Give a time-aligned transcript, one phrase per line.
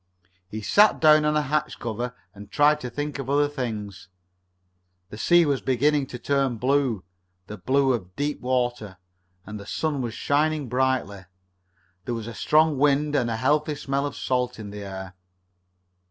[0.49, 4.07] He sat down on a hatch cover and tried to think of other things.
[5.11, 7.03] The sea was beginning to turn blue
[7.45, 8.97] the blue of deep water
[9.45, 11.25] and the sun was shining brightly.
[12.05, 15.13] There was a strong wind and a healthful smell of salt in the air.